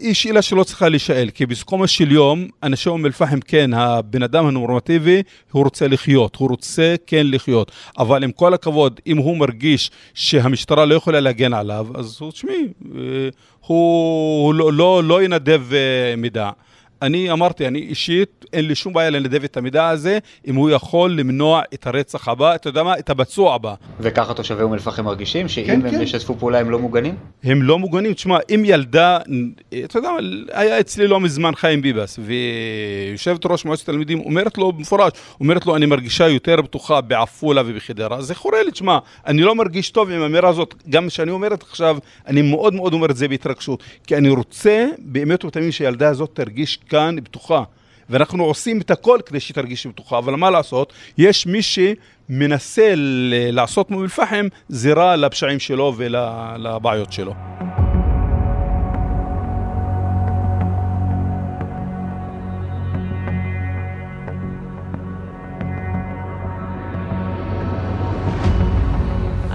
[0.00, 4.46] היא שאלה שלא צריכה להישאל, כי בסיכומו של יום, אנשי אום אל-פחם, כן, הבן אדם
[4.46, 7.72] הנורמטיבי, הוא רוצה לחיות, הוא רוצה כן לחיות.
[7.98, 12.68] אבל עם כל הכבוד, אם הוא מרגיש שהמשטרה לא יכולה להגן עליו, אז הוא, תשמעי,
[12.94, 13.00] אה,
[13.66, 16.50] הוא, הוא לא, לא, לא ינדב אה, מידע.
[17.02, 21.12] אני אמרתי, אני אישית, אין לי שום בעיה לנדב את המידע הזה, אם הוא יכול
[21.12, 22.98] למנוע את הרצח הבא, אתה יודע מה?
[22.98, 23.74] את הבצוע הבא.
[24.00, 25.48] וככה תושבי אום אל-פחם מרגישים?
[25.48, 26.02] שאם כן, הם כן.
[26.02, 27.14] ישתפו פעולה הם לא מוגנים?
[27.44, 28.12] הם לא מוגנים.
[28.12, 29.18] תשמע, אם ילדה,
[29.84, 30.10] אתה יודע,
[30.52, 35.76] היה אצלי לא מזמן חיים ביבס, ויושבת ראש מועצת תלמידים אומרת לו במפורש, אומרת לו,
[35.76, 38.22] אני מרגישה יותר בטוחה בעפולה ובחדרה.
[38.22, 41.98] זה חורה לי, תשמע, אני לא מרגיש טוב עם האמירה הזאת, גם כשאני אומרת עכשיו,
[42.26, 46.78] אני מאוד מאוד אומר את זה בהתרגשות, כי אני רוצה באמת ובתמים שהילדה הזאת תרגיש
[46.88, 47.62] כאן בטוחה.
[48.10, 50.92] ואנחנו עושים את הכל כדי שהיא תרגיש בטוחה, אבל מה לעשות?
[51.18, 52.92] יש מי שמנסה
[53.52, 57.34] לעשות מאום אל-פחם זירה לפשעים שלו ולבעיות שלו.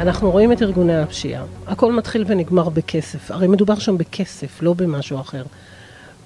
[0.03, 1.43] אנחנו רואים את ארגוני הפשיעה.
[1.67, 3.31] הכל מתחיל ונגמר בכסף.
[3.31, 5.43] הרי מדובר שם בכסף, לא במשהו אחר.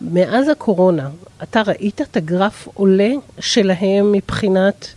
[0.02, 1.10] מאז הקורונה,
[1.44, 4.88] אתה ראית את הגרף עולה שלהם מבחינת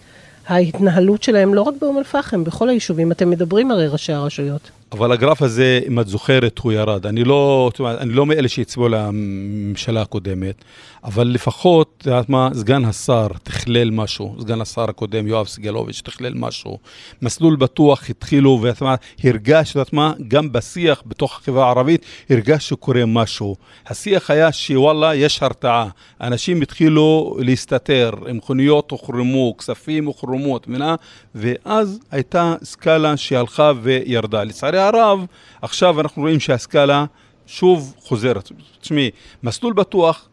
[0.47, 3.13] ההתנהלות שלהם, לא רק באום אל-פחם, בכל היישובים.
[3.13, 4.71] אתם מדברים הרי ראשי הרשויות.
[4.92, 7.07] אבל הגרף הזה, אם את זוכרת, הוא ירד.
[7.07, 10.64] אני לא, אני לא מאלה שהצביעו לממשלה הקודמת,
[11.05, 16.33] אבל לפחות, את יודעת מה, סגן השר תכלל משהו, סגן השר הקודם, יואב סגלוביץ', תכלל
[16.35, 16.79] משהו.
[17.22, 22.07] מסלול בטוח התחילו, ואת יודעת מה, הרגש, את יודעת מה, גם בשיח בתוך החברה הערבית,
[22.31, 23.57] הרגש שקורה משהו.
[23.87, 25.88] השיח היה שוואלה, יש הרתעה.
[26.20, 30.94] אנשים התחילו להסתתר, מכוניות הוחרמו, כספים הוחרמו, את מבינה?
[31.35, 34.44] ואז הייתה סקאלה שהלכה וירדה.
[34.44, 35.27] לצערי הרב,
[35.62, 37.05] עכשיו אנחנו רואים שהסקאלה
[37.47, 38.49] שוב חוזרת.
[38.81, 39.11] תשמעי,
[39.43, 40.29] מסלול בטוח,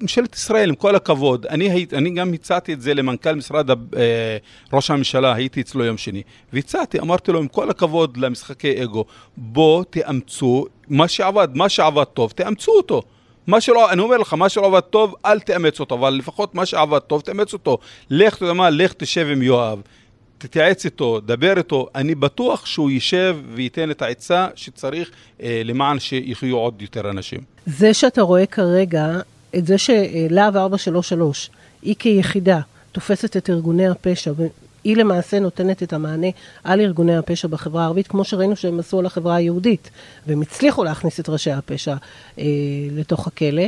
[0.00, 3.76] ממשלת ישראל, עם כל הכבוד, אני, היית, אני גם הצעתי את זה למנכ"ל משרד אה,
[4.72, 9.04] ראש הממשלה, הייתי אצלו יום שני, והצעתי, אמרתי לו, עם כל הכבוד למשחקי אגו,
[9.36, 13.02] בוא תאמצו מה שעבד, מה שעבד טוב, תאמצו אותו.
[13.46, 16.66] מה שלא, אני אומר לך, מה שלא עבד טוב, אל תאמץ אותו, אבל לפחות מה
[16.66, 17.78] שעבד טוב, תאמץ אותו.
[18.10, 19.80] לך, אתה יודע מה, לך תשב עם יואב,
[20.40, 25.10] תתייעץ איתו, דבר איתו, אני בטוח שהוא יישב וייתן את העצה שצריך
[25.42, 27.40] אה, למען שיחיו עוד יותר אנשים.
[27.66, 29.20] זה שאתה רואה כרגע
[29.56, 31.50] את זה שלהב 433,
[31.82, 32.60] היא כיחידה
[32.92, 36.28] תופסת את ארגוני הפשע, והיא למעשה נותנת את המענה
[36.64, 39.90] על ארגוני הפשע בחברה הערבית, כמו שראינו שהם עשו על החברה היהודית,
[40.26, 41.94] והם הצליחו להכניס את ראשי הפשע
[42.38, 42.44] אה,
[42.92, 43.64] לתוך הכלא.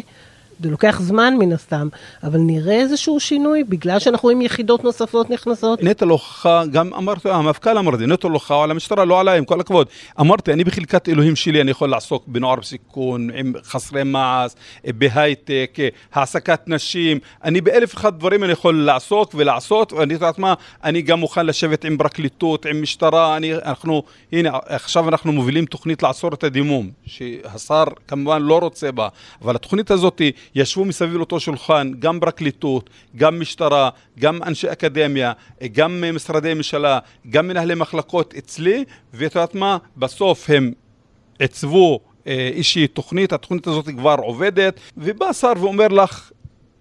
[0.60, 1.88] זה לוקח זמן מן הסתם,
[2.22, 5.82] אבל נראה איזשהו שינוי, בגלל שאנחנו רואים יחידות נוספות נכנסות.
[5.82, 9.44] נטל הוכחה, גם אמרתי, המפכ"ל אמר את זה, נטל הוכחה על המשטרה, לא עליי, עם
[9.44, 9.86] כל הכבוד.
[10.20, 14.52] אמרתי, אני בחלקת אלוהים שלי, אני יכול לעסוק בנוער בסיכון, עם חסרי מעש,
[14.84, 15.78] בהייטק,
[16.12, 21.18] העסקת נשים, אני באלף אחד דברים אני יכול לעסוק ולעשות, ואני יודעת מה, אני גם
[21.20, 26.44] מוכן לשבת עם פרקליטות, עם משטרה, אני, אנחנו, הנה, עכשיו אנחנו מובילים תוכנית לעצור את
[26.44, 29.08] הדימום, שהשר כמובן לא רוצה בה,
[29.42, 30.22] אבל התוכנית הזאת,
[30.54, 35.32] ישבו מסביב לאותו שולחן גם פרקליטות, גם משטרה, גם אנשי אקדמיה,
[35.72, 36.98] גם משרדי ממשלה,
[37.30, 39.78] גם מנהלי מחלקות אצלי, ואת יודעת מה?
[39.96, 40.72] בסוף הם
[41.38, 46.30] עיצבו אה, איזושהי תוכנית, התוכנית הזאת כבר עובדת, ובא שר ואומר לך,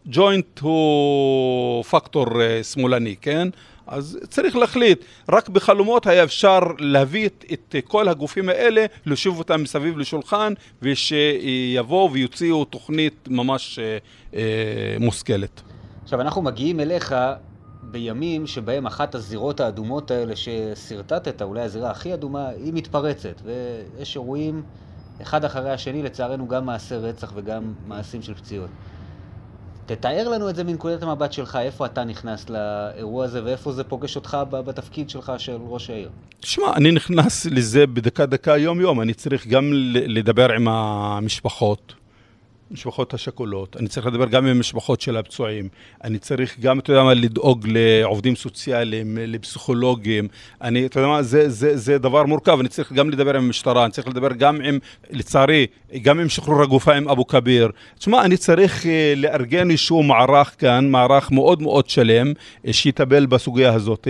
[0.06, 3.48] ג'וינט הוא פקטור אה, שמאלני, כן?
[3.92, 9.98] אז צריך להחליט, רק בחלומות היה אפשר להביא את, כל הגופים האלה, להושיב אותם מסביב
[9.98, 13.98] לשולחן, ושיבואו ויוציאו תוכנית ממש אה,
[14.34, 15.62] אה, מושכלת.
[16.04, 17.16] עכשיו, אנחנו מגיעים אליך
[17.84, 24.64] בימים שבהם אחת הזירות האדומות האלה ששרטטת, אולי הזירה הכי אדומה, היא מתפרצת, ויש אירועים
[25.22, 28.70] אחד אחרי השני, לצערנו גם מעשי רצח וגם מעשים של פציעות.
[29.86, 34.16] תתאר לנו את זה מנקודת המבט שלך, איפה אתה נכנס לאירוע הזה ואיפה זה פוגש
[34.16, 36.10] אותך בתפקיד שלך של ראש העיר.
[36.40, 39.02] תשמע, אני נכנס לזה בדקה-דקה, יום-יום.
[39.02, 41.94] אני צריך גם לדבר עם המשפחות,
[42.72, 45.70] המשפחות השכולות, אני צריך לדבר גם עם המשפחות של הפצועים,
[46.04, 50.28] אני צריך גם, אתה יודע מה, לדאוג לעובדים סוציאליים, לפסיכולוגים,
[50.62, 53.86] אני, אתה יודע מה, זה, זה, זה דבר מורכב, אני צריך גם לדבר עם המשטרה,
[53.86, 54.80] אני צריך לדבר גם עם,
[55.10, 55.68] לצערי,
[56.02, 57.72] גם עם שחרור הגופה עם אבו כביר.
[58.00, 62.34] תשמע, אני צריך אה, לארגן איזשהו מערך כאן, מערך מאוד מאוד שלם,
[62.68, 64.08] אה, שיטפל בסוגיה הזאת,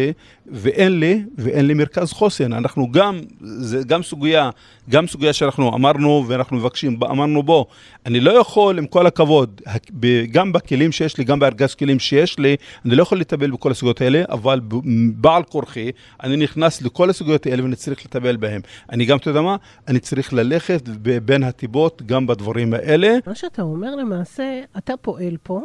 [0.52, 2.54] ואין לי, ואין לי מרכז חוסן.
[2.54, 4.50] אנחנו גם, זה גם סוגיה,
[4.90, 7.66] גם סוגיה שאנחנו אמרנו ואנחנו מבקשים, אמרנו בו,
[8.06, 9.62] אני לא יכול, עם כל הכבוד,
[10.32, 14.02] גם בכלים שיש לי, גם בארגז כלים שיש לי, אני לא יכול לטפל בכל הסוגיות
[14.02, 14.60] האלה, אבל
[15.16, 15.92] בעל כורחי,
[16.24, 18.62] אני נכנס לכל הסוגיות האלה ואני צריך לטפל בהן.
[18.92, 19.56] אני גם, אתה יודע מה?
[19.88, 20.90] אני צריך ללכת
[21.26, 23.18] בין הטיבות גם בדברים האלה.
[23.28, 25.62] מה שאתה אומר למעשה, אתה פועל פה,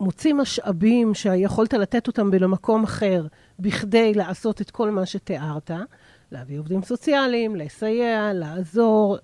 [0.00, 3.26] מוציא משאבים שיכולת לתת אותם במקום אחר,
[3.58, 5.70] בכדי לעשות את כל מה שתיארת,
[6.32, 9.18] להביא עובדים סוציאליים, לסייע, לעזור,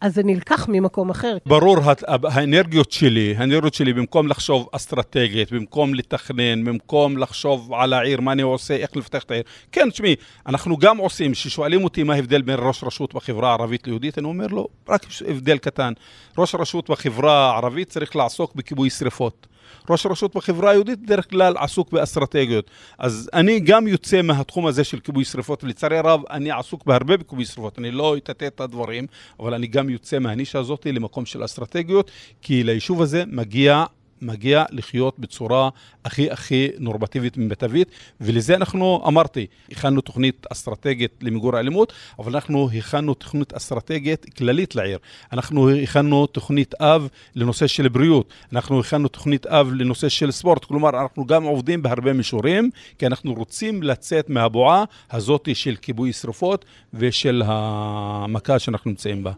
[0.00, 1.36] אז זה נלקח ממקום אחר.
[1.46, 1.76] ברור,
[2.24, 8.42] האנרגיות שלי, האנרגיות שלי, במקום לחשוב אסטרטגית, במקום לתכנן, במקום לחשוב על העיר, מה אני
[8.42, 9.42] עושה, איך לפתח את העיר.
[9.72, 14.18] כן, תשמעי, אנחנו גם עושים, כששואלים אותי מה ההבדל בין ראש רשות בחברה הערבית ליהודית,
[14.18, 15.92] אני אומר לו, רק הבדל קטן.
[16.38, 19.46] ראש רשות בחברה הערבית צריך לעסוק בכיבוי שרפות.
[19.90, 22.70] ראש רשות בחברה היהודית בדרך כלל עסוק באסטרטגיות.
[22.98, 27.44] אז אני גם יוצא מהתחום הזה של כיבוי שרפות, ולצערי הרב אני עסוק בהרבה בכיבוי
[27.44, 29.06] שרפות, אני לא אטאטא את הדברים,
[29.40, 32.10] אבל אני גם יוצא מהנישה הזאת למקום של אסטרטגיות,
[32.42, 33.84] כי ליישוב הזה מגיע
[34.24, 35.68] מגיע לחיות בצורה
[36.04, 37.88] הכי הכי נורמטיבית ומיטבית,
[38.20, 44.98] ולזה אנחנו, אמרתי, הכנו תוכנית אסטרטגית למיגור האלימות, אבל אנחנו הכנו תוכנית אסטרטגית כללית לעיר.
[45.32, 50.88] אנחנו הכנו תוכנית אב לנושא של בריאות, אנחנו הכנו תוכנית אב לנושא של ספורט, כלומר,
[50.88, 57.42] אנחנו גם עובדים בהרבה מישורים, כי אנחנו רוצים לצאת מהבועה הזאת של כיבוי שרפות ושל
[57.46, 59.32] המכה שאנחנו נמצאים בה.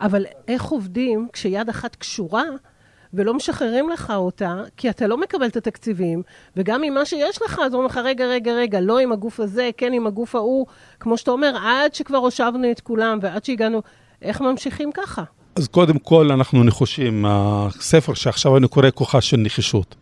[0.00, 2.44] אבל איך עובדים כשיד אחת קשורה
[3.14, 6.22] ולא משחררים לך אותה, כי אתה לא מקבל את התקציבים,
[6.56, 9.70] וגם עם מה שיש לך, אז אומרים לך, רגע, רגע, רגע, לא עם הגוף הזה,
[9.76, 10.66] כן עם הגוף ההוא,
[11.00, 13.82] כמו שאתה אומר, עד שכבר הושבנו את כולם ועד שהגענו,
[14.22, 15.22] איך ממשיכים ככה?
[15.56, 19.94] אז קודם כל אנחנו נחושים, הספר שעכשיו אני קורא כוחה של נחישות.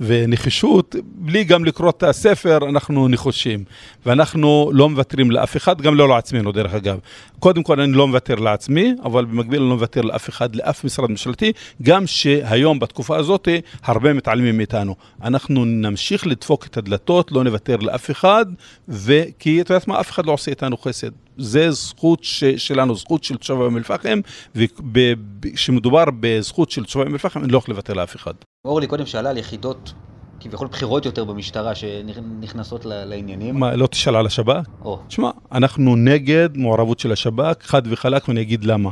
[0.00, 3.64] ונחישות, בלי גם לקרוא את הספר, אנחנו נחושים.
[4.06, 6.98] ואנחנו לא מוותרים לאף אחד, גם לא לעצמנו דרך אגב.
[7.38, 11.10] קודם כל אני לא מוותר לעצמי, אבל במקביל אני לא מוותר לאף אחד, לאף משרד
[11.10, 13.48] ממשלתי, גם שהיום בתקופה הזאת
[13.82, 14.94] הרבה מתעלמים מאיתנו.
[15.22, 18.46] אנחנו נמשיך לדפוק את הדלתות, לא נוותר לאף אחד,
[18.88, 21.10] וכי את יודעת מה, אף אחד לא עושה איתנו חסד.
[21.38, 24.20] זה זכות ש, שלנו, זכות של תושבי אום אל-פחם,
[24.54, 28.34] וכשמדובר בזכות של תושבי אום אל-פחם, אני לא יכול לוותר לאף אחד.
[28.64, 29.92] אורלי קודם שאלה על יחידות
[30.40, 33.58] כביכול בכירות יותר במשטרה שנכנסות לעניינים.
[33.58, 34.68] מה, לא תשאל על השב"כ?
[35.08, 38.90] תשמע, אנחנו נגד מעורבות של השב"כ, חד וחלק, ואני אגיד למה.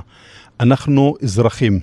[0.60, 1.80] אנחנו אזרחים.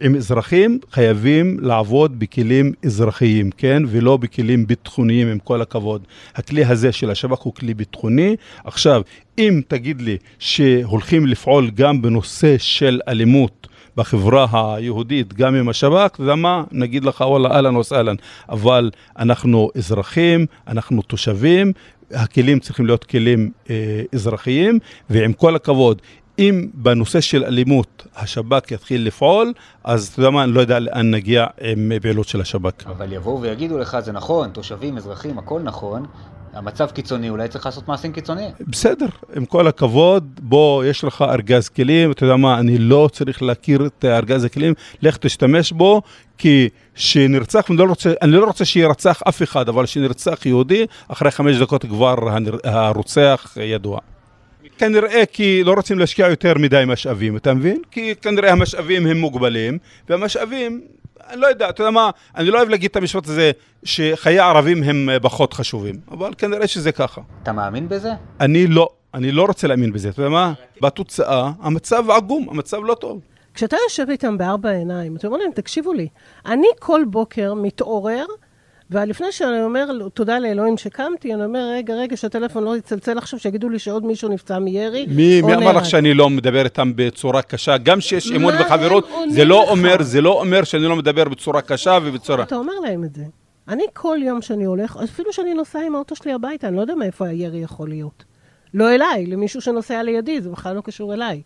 [0.00, 3.82] עם אזרחים חייבים לעבוד בכלים אזרחיים, כן?
[3.86, 6.02] ולא בכלים ביטחוניים, עם כל הכבוד.
[6.34, 8.36] הכלי הזה של השב"כ הוא כלי ביטחוני.
[8.64, 9.02] עכשיו,
[9.38, 16.22] אם תגיד לי שהולכים לפעול גם בנושא של אלימות, בחברה היהודית, גם עם השב"כ, אתה
[16.22, 16.64] יודע מה?
[16.72, 18.16] נגיד לך וואלה אהלן וסהלן.
[18.48, 21.72] אבל אנחנו אזרחים, אנחנו תושבים,
[22.14, 24.78] הכלים צריכים להיות כלים אה, אזרחיים,
[25.10, 26.02] ועם כל הכבוד,
[26.38, 29.52] אם בנושא של אלימות השב"כ יתחיל לפעול,
[29.84, 32.86] אז אתה יודע מה, אני לא יודע לאן נגיע עם פעילות של השב"כ.
[32.86, 36.06] אבל יבואו ויגידו לך, זה נכון, תושבים, אזרחים, הכל נכון,
[36.52, 38.50] המצב קיצוני, אולי צריך לעשות מעשים קיצוניים.
[38.60, 39.06] בסדר,
[39.36, 43.86] עם כל הכבוד, בוא, יש לך ארגז כלים, אתה יודע מה, אני לא צריך להכיר
[43.86, 46.02] את ארגז הכלים, לך תשתמש בו,
[46.38, 51.30] כי שנרצח, אני לא רוצה, אני לא רוצה שירצח אף אחד, אבל שנרצח יהודי, אחרי
[51.30, 52.14] חמש דקות כבר
[52.64, 53.98] הרוצח ידוע.
[54.78, 57.82] כנראה כי לא רוצים להשקיע יותר מדי משאבים, אתה מבין?
[57.90, 60.80] כי כנראה המשאבים הם מוגבלים, והמשאבים
[61.30, 63.50] אני לא יודע, אתה יודע מה, אני לא אוהב להגיד את המשפט הזה
[63.84, 67.20] שחיי הערבים הם אה, פחות חשובים, אבל כנראה שזה ככה.
[67.42, 68.12] אתה מאמין בזה?
[68.40, 70.52] אני לא, אני לא רוצה להאמין בזה, אתה יודע מה?
[70.82, 73.20] בתוצאה, המצב עגום, המצב לא טוב.
[73.54, 76.08] כשאתה יושב איתם בארבע עיניים, אתה אומר להם, תקשיבו לי,
[76.46, 78.24] אני כל בוקר מתעורר,
[78.90, 83.68] ולפני שאני אומר תודה לאלוהים שקמתי, אני אומר, רגע, רגע, שהטלפון לא יצלצל עכשיו, שיגידו
[83.68, 85.06] לי שעוד מישהו נפצע מירי.
[85.08, 87.78] מי, מי אמר לך שאני לא מדבר איתם בצורה קשה?
[87.78, 91.98] גם שיש אמון וחברות, זה לא אומר, זה לא אומר שאני לא מדבר בצורה קשה
[92.04, 92.42] ובצורה...
[92.42, 93.24] אתה אומר להם את זה.
[93.68, 96.94] אני כל יום שאני הולך, אפילו שאני נוסעה עם האוטו שלי הביתה, אני לא יודע
[96.94, 98.24] מאיפה הירי יכול להיות.
[98.74, 101.42] לא אליי, למישהו שנוסע לידי, זה בכלל לא קשור אליי.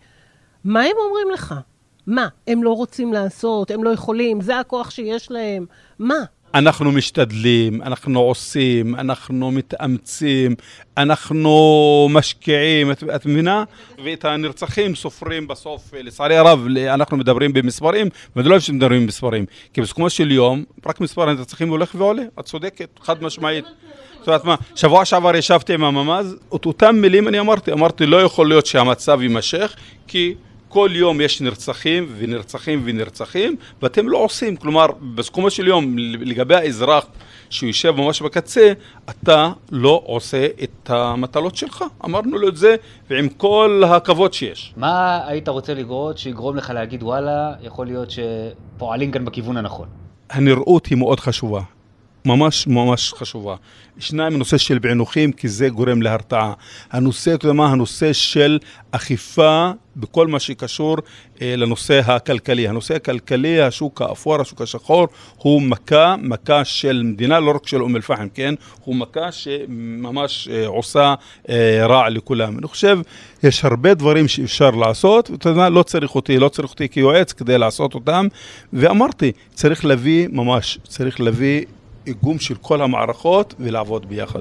[0.64, 1.54] מה הם אומרים לך?
[2.06, 5.66] מה, הם לא רוצים לעשות, הם לא יכולים, זה הכוח שיש להם.
[5.98, 6.24] מה?
[6.54, 10.54] אנחנו משתדלים, אנחנו עושים, אנחנו מתאמצים,
[10.96, 13.64] אנחנו משקיעים, את, את מבינה?
[14.04, 19.80] ואת הנרצחים סופרים בסוף, לצערי הרב, אנחנו מדברים במספרים, ואני לא אוהב שמדברים במספרים, כי
[19.80, 23.64] בסיכומו של יום, רק מספר הנרצחים הולך ועולה, את צודקת, חד משמעית.
[24.22, 28.22] את יודעת מה, שבוע שעבר ישבתי עם הממ"ז, את אותם מילים אני אמרתי, אמרתי לא
[28.22, 29.76] יכול להיות שהמצב יימשך,
[30.06, 30.34] כי
[30.72, 34.56] כל יום יש נרצחים ונרצחים ונרצחים, ואתם לא עושים.
[34.56, 37.06] כלומר, בסיכומו של יום, לגבי האזרח
[37.50, 38.72] שיושב ממש בקצה,
[39.10, 41.84] אתה לא עושה את המטלות שלך.
[42.04, 42.76] אמרנו לו את זה,
[43.10, 44.74] ועם כל הכבוד שיש.
[44.76, 49.88] מה היית רוצה לראות שיגרום לך להגיד, וואלה, יכול להיות שפועלים כאן בכיוון הנכון?
[50.30, 51.60] הנראות היא מאוד חשובה.
[52.24, 53.56] ממש ממש חשובה.
[53.98, 56.52] שניים, הנושא של פענוחים, כי זה גורם להרתעה.
[56.90, 58.58] הנושא, אתה יודע מה, הנושא של
[58.90, 60.96] אכיפה בכל מה שקשור
[61.42, 62.68] אה, לנושא הכלכלי.
[62.68, 67.96] הנושא הכלכלי, השוק האפור, השוק השחור, הוא מכה, מכה של מדינה, לא רק של אום
[67.96, 68.54] אל-פחם, כן?
[68.84, 71.14] הוא מכה שממש אה, עושה
[71.48, 72.58] אה, רע לכולם.
[72.58, 72.98] אני חושב,
[73.42, 77.58] יש הרבה דברים שאפשר לעשות, ואתה יודע, לא צריך אותי, לא צריך אותי כיועץ כדי
[77.58, 78.26] לעשות אותם,
[78.72, 81.64] ואמרתי, צריך להביא, ממש, צריך להביא
[82.06, 84.40] איגום של כל המערכות ולעבוד ביחד.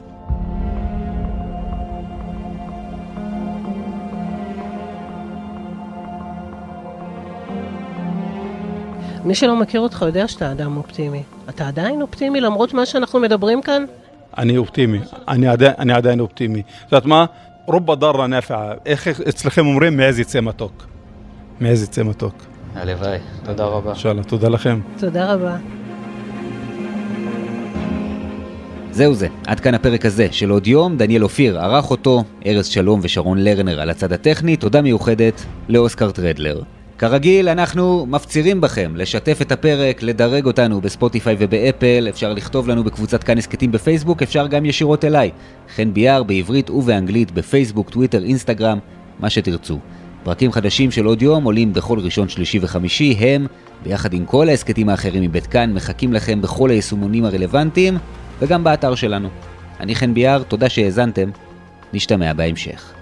[9.25, 11.23] מי שלא מכיר אותך יודע שאתה אדם אופטימי.
[11.49, 13.85] אתה עדיין אופטימי למרות מה שאנחנו מדברים כאן?
[14.37, 16.61] אני אופטימי, אני עדיין, אני עדיין אופטימי.
[16.61, 17.25] את יודעת מה?
[17.65, 18.73] רובה דרה נפעה.
[18.85, 19.97] איך אצלכם אומרים?
[19.97, 20.85] מעז יצא מתוק.
[21.59, 22.35] מעז יצא מתוק.
[22.75, 23.89] הלוואי, תודה רבה.
[23.89, 24.79] אינשאללה, תודה לכם.
[24.99, 25.57] תודה רבה.
[28.93, 32.99] זהו זה, עד כאן הפרק הזה של עוד יום, דניאל אופיר ערך אותו, ארז שלום
[33.03, 36.61] ושרון לרנר על הצד הטכני, תודה מיוחדת לאוסקר טרדלר.
[36.97, 43.23] כרגיל, אנחנו מפצירים בכם לשתף את הפרק, לדרג אותנו בספוטיפיי ובאפל, אפשר לכתוב לנו בקבוצת
[43.23, 45.31] כאן הסכתים בפייסבוק, אפשר גם ישירות אליי.
[45.75, 48.79] חן ביאר בעברית ובאנגלית בפייסבוק, טוויטר, אינסטגרם,
[49.19, 49.79] מה שתרצו.
[50.23, 53.47] פרקים חדשים של עוד יום עולים בכל ראשון, שלישי וחמישי, הם,
[53.83, 57.97] ביחד עם כל ההסכתים האחרים מבית כאן, מחכים לכם בכל היישומונים הרלוונטיים.
[58.41, 59.29] וגם באתר שלנו.
[59.79, 61.29] אני חן ביאר, תודה שהאזנתם,
[61.93, 63.00] נשתמע בהמשך.